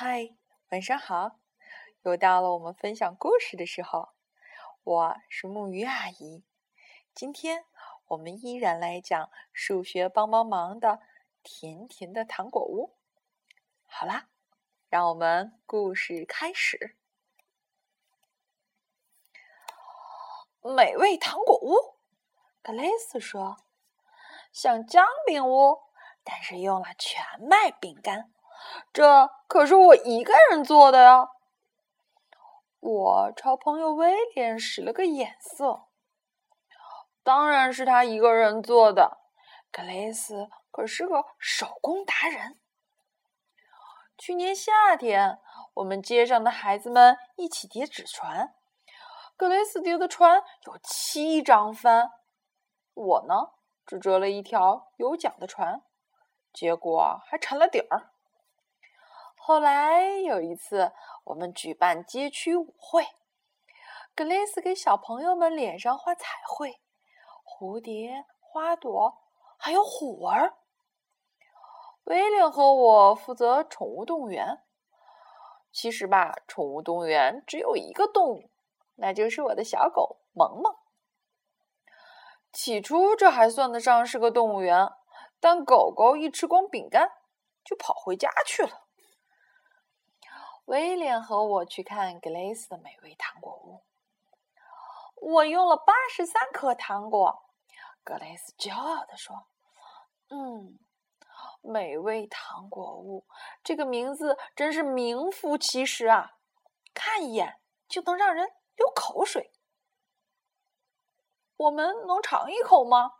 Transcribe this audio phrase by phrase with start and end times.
[0.00, 0.30] 嗨，
[0.70, 1.40] 晚上好！
[2.02, 4.10] 又到了我们分享故事的时候，
[4.84, 6.44] 我是木鱼阿姨。
[7.16, 7.64] 今天
[8.06, 11.00] 我们依然来讲数学帮帮忙的
[11.42, 12.94] 甜甜的糖果屋。
[13.86, 14.28] 好啦，
[14.88, 16.96] 让我们故事开始。
[20.62, 21.96] 美味糖果屋，
[22.62, 23.56] 格蕾斯说
[24.54, 25.82] ：“像姜饼屋，
[26.22, 28.32] 但是用了全麦饼干。
[28.92, 31.28] 这可是我一个人做的呀！”
[32.80, 35.86] 我朝朋友威廉使了个眼色。
[37.22, 39.18] 当然是他一个人做的。
[39.70, 42.58] 格雷斯可是个手工达人。
[44.16, 45.38] 去年夏天，
[45.74, 48.54] 我们街上的孩子们一起叠纸船。
[49.36, 52.10] 格雷斯叠的船有七张帆，
[52.94, 53.50] 我呢
[53.86, 55.82] 只折了一条有桨的船，
[56.52, 58.10] 结果还沉了底儿。
[59.48, 60.92] 后来有一次，
[61.24, 63.06] 我们举办街区舞会，
[64.14, 66.82] 格雷斯给小朋友们脸上画彩绘，
[67.42, 69.22] 蝴蝶、花朵，
[69.56, 70.58] 还有虎儿。
[72.04, 74.58] 威廉和我负责宠物动物园。
[75.72, 78.50] 其实吧，宠物动物园只有一个动物。
[78.96, 80.76] 那就是我的小狗萌萌。
[82.52, 84.90] 起初这还算得上是个动物园，
[85.40, 87.10] 但狗狗一吃光饼干，
[87.64, 88.87] 就跑回家去了。
[90.68, 93.82] 威廉和我去看格雷斯的美味糖果屋，
[95.14, 97.42] 我用了八十三颗糖果。
[98.04, 99.46] 格雷斯骄傲地说
[100.28, 100.78] ：“嗯，
[101.62, 103.26] 美味糖果屋
[103.64, 106.32] 这个名字真是名副其实啊，
[106.92, 107.58] 看一眼
[107.88, 108.46] 就能让人。”
[108.76, 109.50] 流口水，
[111.56, 113.10] 我们能尝一口吗？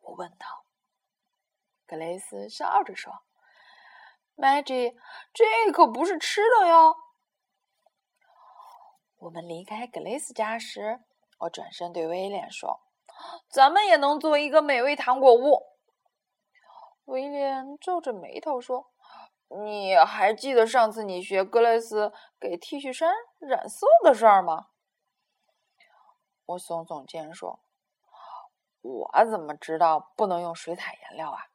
[0.00, 0.66] 我问道。
[1.86, 3.22] 格雷斯笑着说
[4.40, 4.94] ：“Maggie，
[5.34, 6.96] 这可不是吃的哟。”
[9.18, 11.00] 我们离开格雷斯家时，
[11.40, 12.80] 我转身对威廉说
[13.52, 15.66] ：“咱们也能做一个美味糖果屋。”
[17.04, 18.90] 威廉皱着眉头说
[19.62, 24.68] ：“你还记得上次你学格雷斯给 T 恤衫染色的事儿吗？”
[26.46, 27.60] 我耸耸肩说
[28.80, 31.48] ：“我怎么知道不能用水彩颜料啊？”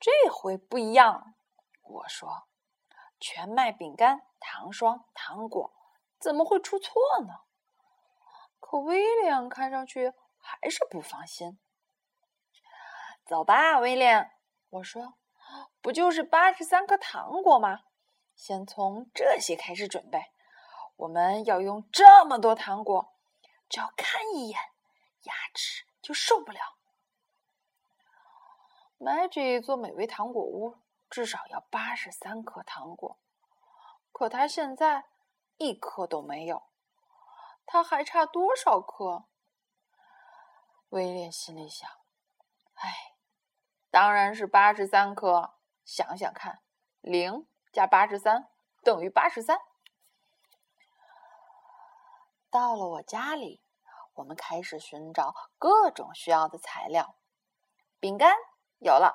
[0.00, 1.34] 这回不一样，
[1.82, 2.48] 我说
[3.18, 5.72] ：“全麦饼干、糖霜、糖果，
[6.20, 6.94] 怎么会出错
[7.26, 7.34] 呢？”
[8.60, 11.58] 可威廉看上去还是不放心。
[13.26, 14.30] 走吧，威廉，
[14.70, 15.14] 我说
[15.82, 17.80] ：“不就是八十三颗糖果吗？”
[18.36, 20.26] 先从这些开始准备。
[20.96, 23.14] 我们要用这么多糖果，
[23.68, 24.58] 只要看一眼，
[25.22, 26.77] 牙齿就受不了。
[28.98, 30.76] Maggie 做美味糖果屋
[31.08, 33.18] 至少要八十三颗糖果，
[34.12, 35.06] 可他现在
[35.56, 36.64] 一颗都没有。
[37.64, 39.24] 他还差多少颗？
[40.88, 41.88] 威廉心里想
[42.74, 43.14] ：“哎，
[43.90, 45.54] 当然是八十三颗。
[45.84, 46.60] 想想看，
[47.00, 48.48] 零。”加八十三
[48.82, 49.60] 等于八十三。
[52.50, 53.62] 到了我家里，
[54.14, 57.14] 我们开始寻找各种需要的材料。
[58.00, 58.34] 饼干
[58.78, 59.14] 有了，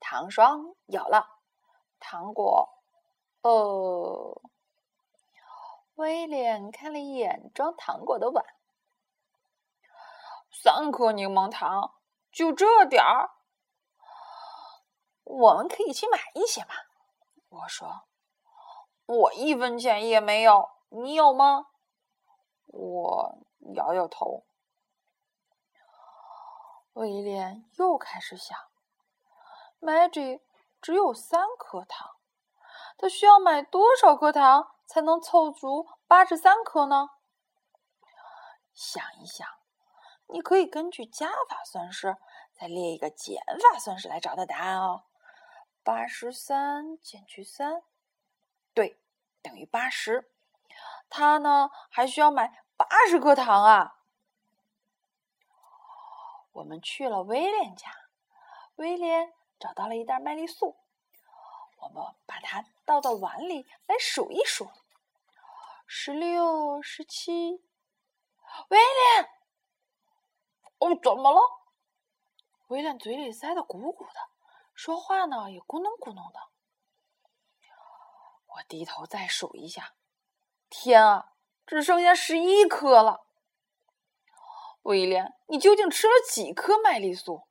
[0.00, 1.26] 糖霜有了，
[1.98, 2.68] 糖果……
[3.42, 4.42] 哦，
[5.94, 8.44] 威廉看了一眼装糖果的碗，
[10.50, 11.94] 三颗柠檬糖，
[12.32, 13.30] 就这点儿。
[15.22, 16.74] 我们可以去买一些嘛。
[17.48, 18.08] 我说
[19.06, 21.66] ：“我一分钱也没有，你有吗？”
[22.66, 23.38] 我
[23.74, 24.44] 摇摇头。
[26.94, 28.58] 威廉又开始想
[29.80, 30.40] ：“Maggie
[30.80, 32.16] 只有三颗糖，
[32.98, 37.10] 他需要买多少颗糖才能凑足八十三颗呢？”
[38.74, 39.48] 想一想，
[40.26, 42.16] 你可以根据加法算式
[42.52, 43.42] 再列一个减
[43.72, 45.04] 法算式来找到答案哦。
[45.82, 47.82] 八十三减去三，
[48.74, 49.00] 对，
[49.40, 50.30] 等于八十。
[51.08, 54.00] 他呢，还需要买八十颗糖啊。
[56.52, 57.88] 我们去了威廉家，
[58.74, 60.76] 威廉找到了一袋麦丽素，
[61.78, 64.70] 我们把它倒到碗里来数一数：
[65.86, 67.62] 十六、十七。
[68.68, 69.30] 威廉，
[70.78, 71.40] 哦，怎么了？
[72.68, 74.14] 威廉嘴里塞得鼓鼓的。
[74.74, 76.38] 说话呢也咕哝咕哝的，
[78.46, 79.94] 我低头再数一下，
[80.68, 81.32] 天啊，
[81.66, 83.26] 只剩下十一颗了。
[84.82, 87.45] 威廉，你究竟吃了几颗麦丽素？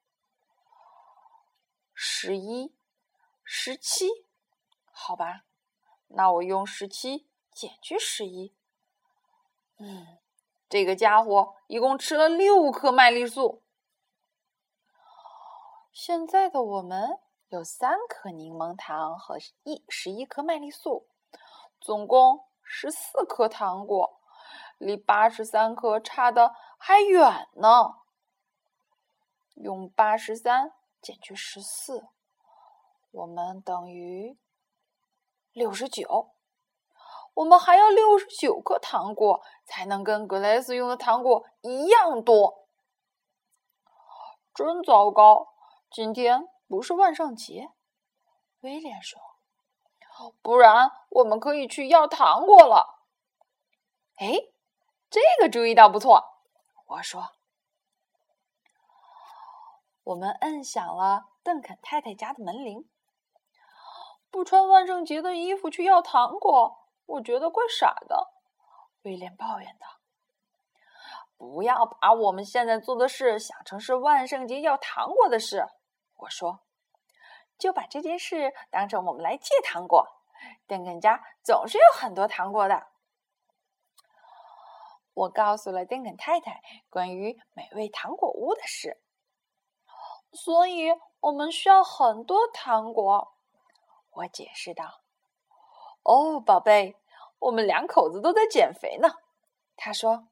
[1.95, 2.37] 十。
[2.37, 2.75] 一、
[3.43, 4.25] 十七，
[4.91, 5.45] 好吧，
[6.09, 8.53] 那我用十七减去十一。
[9.77, 10.17] 嗯，
[10.69, 13.63] 这个家伙一共吃了六颗麦丽素。
[15.93, 21.07] 现在的我们有三颗柠檬糖和一十一颗麦丽素，
[21.79, 24.19] 总共十四颗糖果，
[24.77, 28.01] 离八十三颗差的还远呢。
[29.53, 30.73] 用八十三
[31.05, 32.07] 减去十四，
[33.11, 34.39] 我们等于
[35.53, 36.31] 六十九。
[37.35, 42.65] 我们还要六十九颗糖果才能跟格雷斯用的糖果一样多。
[44.51, 45.53] 真糟糕！
[45.91, 47.69] 今天不是万圣节，
[48.61, 49.21] 威廉说。
[50.41, 53.03] 不然我们可以去要糖果了。
[54.15, 54.39] 哎，
[55.11, 56.23] 这个主意倒不错，
[56.87, 57.29] 我说。
[60.05, 62.87] 我们摁响了邓肯太太家的门铃。
[64.29, 68.31] 不穿万圣节的衣服去要糖果，我觉得怪傻的。
[69.01, 69.87] 威廉抱怨道
[71.37, 75.65] ：“不要把我们现在做的事想成是万圣节要糖果的事。”
[76.17, 76.59] 我说
[77.57, 80.07] ：“就把这件事当成我们来借糖果。
[80.67, 82.87] 邓肯家总是有很多糖果的。”
[85.15, 86.61] 我告诉了邓肯太太
[86.91, 89.01] 关于美味糖果屋的事。
[90.35, 90.89] 所以
[91.21, 93.33] 我们需要很多糖果，
[94.11, 95.01] 我解释道。
[96.03, 96.97] “哦，宝贝，
[97.39, 99.15] 我们两口子都在减肥呢。”
[99.77, 100.27] 他说，“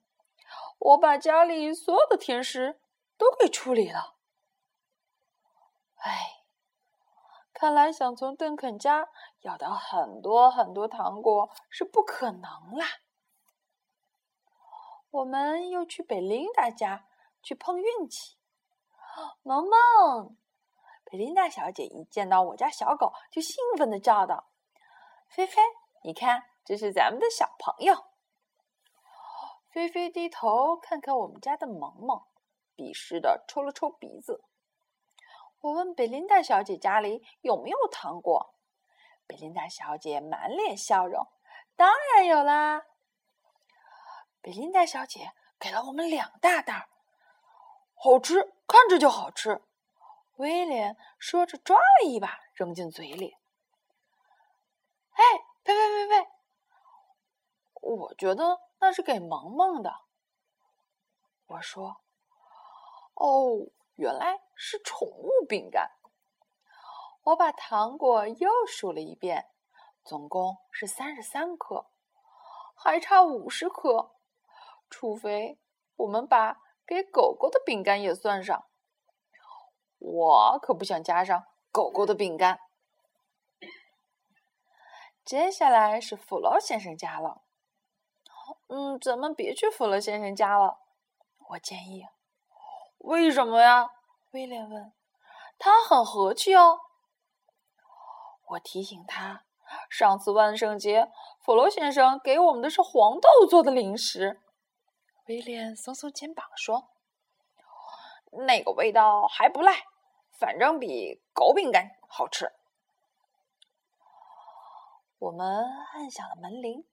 [0.78, 2.80] 我把家里所有的甜食
[3.18, 4.16] 都给处理了。”
[5.98, 6.44] 哎，
[7.54, 9.08] 看来想从邓肯家
[9.40, 12.86] 要到很多很多糖果是不可能啦。
[15.12, 17.08] 我们又去贝琳达家
[17.42, 18.38] 去碰运气。
[19.44, 20.38] 萌萌，
[21.06, 24.51] 贝琳达小姐一见到我家小狗，就兴奋的叫道
[25.30, 25.62] ：“菲菲，
[26.04, 27.95] 你看，这是咱们的小朋友。”
[29.69, 32.21] 菲菲低头看看我们家的萌萌，
[32.75, 34.44] 鄙视的抽了抽鼻子。
[35.62, 38.56] 我问贝琳达小姐家里有没有糖果，
[39.25, 41.25] 贝琳达小姐满脸笑容
[41.75, 42.83] ：“当然有啦！”
[44.42, 46.89] 贝琳达小姐给了我们两大袋。
[48.04, 49.64] 好吃，看着就好吃。
[50.36, 53.38] 威廉说着，抓了一把扔进嘴里。
[55.12, 55.24] 哎，
[55.64, 56.30] 呸呸呸呸！
[57.80, 60.02] 我觉得那是给萌萌的。
[61.46, 62.02] 我说
[63.16, 65.90] ：“哦，原来是宠物饼干。”
[67.24, 69.50] 我把糖果又数了一遍，
[70.04, 71.86] 总共是三十三颗，
[72.76, 74.12] 还差五十颗。
[74.90, 75.58] 除非
[75.96, 76.62] 我们把。
[76.86, 78.66] 给狗狗的饼干也算上，
[80.00, 82.60] 我可不想加上狗狗的饼干。
[85.24, 87.42] 接下来是弗洛先生家了。
[88.68, 90.80] 嗯，咱们别去弗洛先生家了，
[91.50, 92.06] 我建议。
[92.98, 93.90] 为什么呀？
[94.32, 94.92] 威廉问。
[95.58, 96.80] 他很和气哦。
[98.48, 99.46] 我提醒他，
[99.90, 101.10] 上次万圣节，
[101.40, 104.42] 弗洛先生给我们的是黄豆做的零食。
[105.28, 106.90] 威廉耸耸肩膀说
[108.46, 109.86] ：“那个味道还不赖，
[110.38, 112.52] 反正比狗饼干好吃。”
[115.20, 115.63] 我们
[115.94, 116.86] 按响了门铃。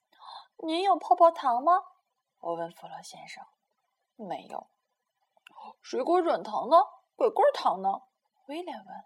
[0.66, 1.74] “您有泡泡糖吗？”
[2.40, 3.44] 我问弗洛先生。
[4.16, 4.68] “没有。
[5.82, 6.76] ”“水果软糖呢？
[7.16, 7.90] 鬼棍糖呢？”
[8.48, 9.04] 威廉问。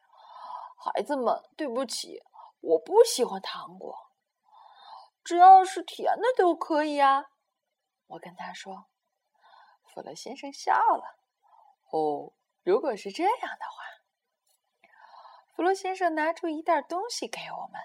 [0.82, 2.22] “孩子们，对不起，
[2.60, 3.94] 我不喜欢糖果，
[5.22, 7.26] 只要是甜的都可以啊。”
[8.08, 8.86] 我跟他说
[9.84, 11.16] ：“弗洛先生笑了。
[11.90, 12.32] 哦，
[12.62, 14.88] 如果是这样的话，
[15.54, 17.80] 弗洛先生拿出一袋东西给我们，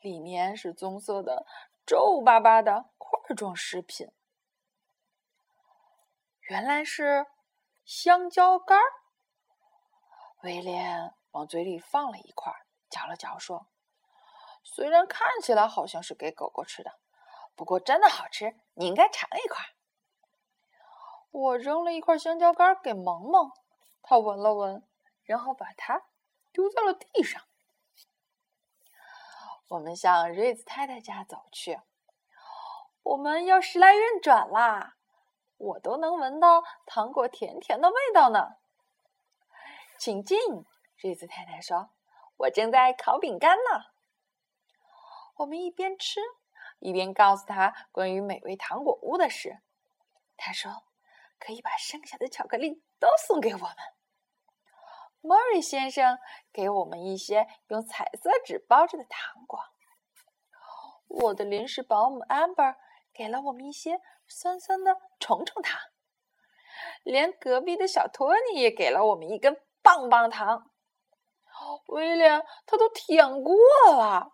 [0.00, 1.46] 里面是棕色的、
[1.84, 4.12] 皱巴巴的块状食品。
[6.42, 7.26] 原来是
[7.84, 8.84] 香蕉干儿。
[10.42, 12.52] 威廉往嘴里放了一块，
[12.88, 13.66] 嚼了嚼，说
[14.62, 17.00] ：‘虽然看起来好像是给狗狗吃的。’”
[17.56, 19.62] 不过真的好吃，你应该尝一块。
[21.30, 23.52] 我扔了一块香蕉干给萌萌，
[24.00, 24.82] 他闻了闻，
[25.22, 26.04] 然后把它
[26.50, 27.42] 丢在了地上。
[29.68, 31.78] 我们向瑞子太太家走去。
[33.02, 34.96] 我们要时来运转啦！
[35.58, 38.56] 我都能闻到糖果甜甜的味道呢。
[39.98, 40.38] 请进，
[40.96, 41.90] 瑞子太太说
[42.38, 43.84] ：“我正在烤饼干呢。”
[45.36, 46.18] 我们一边吃。
[46.80, 49.60] 一边告诉他关于美味糖果屋的事，
[50.36, 50.84] 他说
[51.38, 53.76] ：“可以把剩下的巧克力都送给我们。”
[55.22, 56.18] 莫瑞先生
[56.50, 59.60] 给我们一些用彩色纸包着的糖果。
[61.06, 62.76] 我的临时保姆 Amber
[63.12, 65.78] 给了我们一些酸酸的虫虫糖。
[67.02, 70.70] 连隔壁的小托尼也给了我们一根棒棒糖。
[71.88, 73.54] 威廉他都舔过
[73.92, 74.32] 了。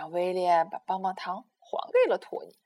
[0.00, 2.58] 让威廉把棒棒糖还给了托尼。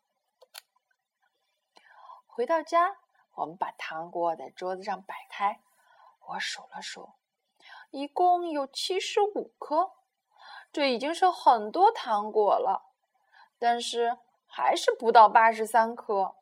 [2.26, 2.96] 回到家，
[3.34, 5.60] 我们把糖果在桌子上摆开。
[6.28, 7.14] 我数了数，
[7.90, 9.90] 一共有七十五颗。
[10.72, 12.92] 这已经是很多糖果了，
[13.58, 16.36] 但是还是不到八十三颗。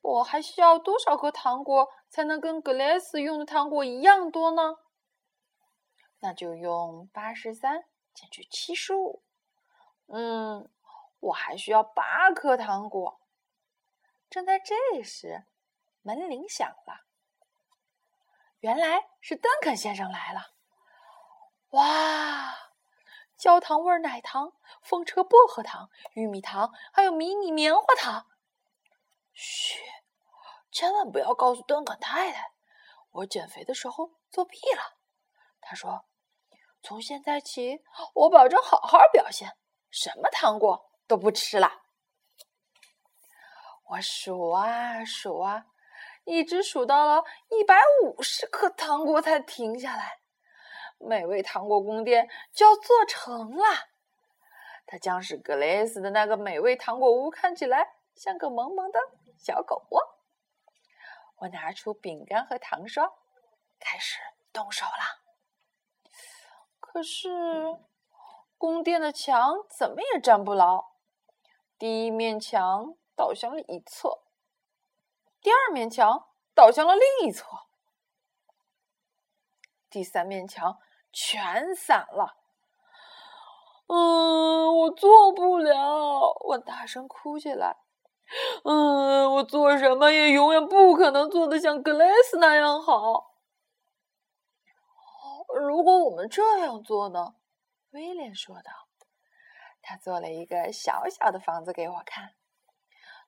[0.00, 4.78] 我还需要多少颗糖果才能跟格雷斯用的糖果一样多呢？
[6.18, 9.22] 那就用八十三减去七十五。
[10.06, 10.68] 嗯，
[11.20, 13.20] 我还需要八颗糖果。
[14.28, 15.44] 正在这时，
[16.02, 17.06] 门铃响了。
[18.60, 20.54] 原来是邓肯先生来了。
[21.70, 22.54] 哇！
[23.36, 28.26] 焦糖味奶糖、风车薄荷糖、玉米糖，还有迷你棉花糖。
[29.34, 29.78] 嘘，
[30.70, 32.52] 千万不要告诉邓肯太太，
[33.10, 34.96] 我减肥的时候作弊了。
[35.60, 36.06] 他说
[36.82, 37.84] ：“从现在起，
[38.14, 39.54] 我保证好好表现，
[39.96, 41.84] 什么糖果都不吃了。”
[43.88, 45.66] 我数啊数啊，
[46.24, 50.20] 一直数到了一百五十颗糖果才停下来。
[50.98, 53.64] 美味糖果宫殿就要做成了，
[54.86, 58.98] 它将使格雷斯的那个美味糖果屋看起来像个萌萌的
[59.38, 60.02] 小狗窝。
[61.36, 63.12] 我拿出饼干和糖霜，
[63.78, 64.18] 开始
[64.52, 65.22] 动手了。
[66.80, 67.28] 可是
[68.58, 70.86] 宫殿的墙怎么也站不牢，
[71.78, 74.20] 第一面墙倒向了一侧，
[75.40, 77.46] 第二面墙倒向了另一侧，
[79.90, 80.78] 第三面墙。
[81.18, 82.36] 全散了，
[83.86, 87.78] 嗯，我做不了，我大声哭起来。
[88.64, 93.32] 嗯，我做什么也永远不可能做的像格雷斯那样好。
[95.58, 97.34] 如果我们这样做呢？
[97.90, 98.88] 威廉说道。
[99.82, 102.34] 他做了一个小小的房子给我看，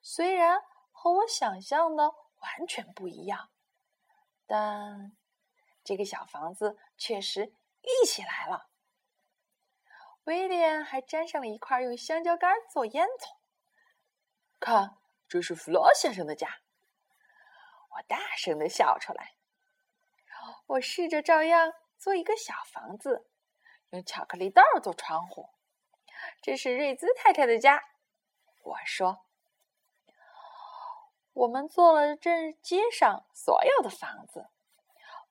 [0.01, 0.61] 虽然
[0.91, 3.49] 和我想象的完全不一样，
[4.45, 5.17] 但
[5.83, 7.53] 这个小房子确实。
[7.81, 8.67] 立起来了。
[10.25, 13.37] 威廉还粘上了一块用香蕉干做烟囱。
[14.59, 14.97] 看，
[15.29, 16.59] 这是弗洛先生的家。
[17.91, 19.35] 我大声的笑出来。
[20.67, 23.28] 我试着照样做一个小房子，
[23.91, 25.49] 用巧克力豆做窗户。
[26.41, 27.81] 这是瑞兹太太的家。
[28.61, 29.25] 我说，
[31.33, 34.49] 我们做了这街上所有的房子。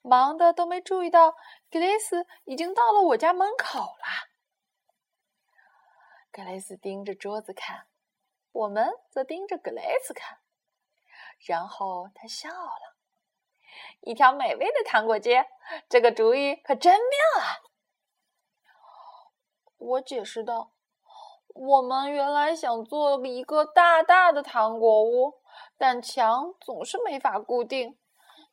[0.00, 1.32] 忙的都没注意到，
[1.70, 4.28] 格雷斯已经到了我家门口了。
[6.30, 7.86] 格雷斯盯着桌子看，
[8.52, 10.38] 我们则盯着格雷斯看。
[11.46, 12.96] 然后他笑了。
[14.00, 15.46] 一条美味的糖果街，
[15.88, 17.67] 这个主意可真妙啊！
[19.78, 20.72] 我解释道
[21.54, 25.40] ：“我们原来想做一个大大的糖果屋，
[25.76, 27.96] 但墙总是没法固定。”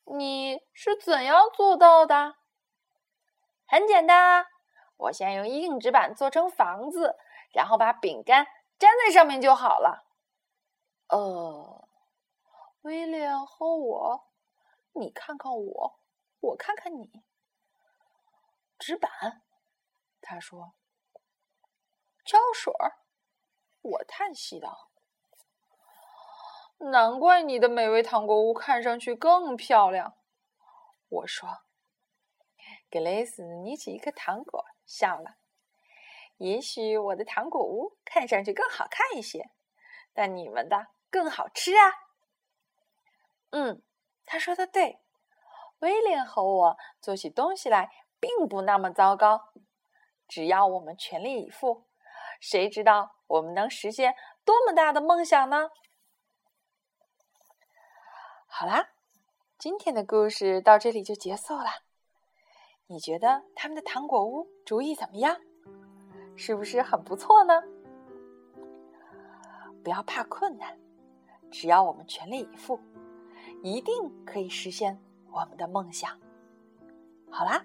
[0.07, 2.35] 你是怎样做到的？
[3.65, 4.47] 很简单啊，
[4.97, 7.15] 我先用硬纸板做成房子，
[7.51, 8.45] 然后把饼干
[8.77, 10.05] 粘在上面就好了。
[11.09, 11.87] 呃，
[12.81, 14.27] 威廉和我，
[14.93, 15.99] 你看看我，
[16.39, 17.23] 我看看你。
[18.77, 19.41] 纸板，
[20.21, 20.73] 他说。
[22.25, 22.97] 胶水儿，
[23.81, 24.89] 我叹息道。
[26.79, 30.17] 难怪你的美味糖果屋看上去更漂亮，
[31.07, 31.47] 我说。
[32.89, 35.35] 格雷斯捏起一颗糖果，笑了。
[36.37, 39.49] 也许我的糖果屋看上去更好看一些，
[40.13, 41.93] 但你们的更好吃啊。
[43.51, 43.83] 嗯，
[44.25, 44.99] 他说的对。
[45.79, 49.53] 威廉和我做起东西来并不那么糟糕，
[50.27, 51.85] 只要我们全力以赴，
[52.39, 55.69] 谁知道我们能实现多么大的梦想呢？
[58.47, 58.89] 好啦，
[59.57, 61.65] 今天的故事到这里就结束了。
[62.87, 65.37] 你觉得他们的糖果屋主意怎么样？
[66.37, 67.63] 是不是很不错呢？
[69.83, 70.77] 不要怕困难，
[71.51, 72.79] 只要我们全力以赴，
[73.63, 74.99] 一定可以实现
[75.31, 76.19] 我们的梦想。
[77.29, 77.63] 好啦，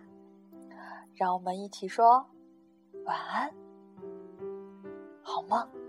[1.14, 2.26] 让我们一起说
[3.04, 3.54] 晚安，
[5.30, 5.79] 好吗。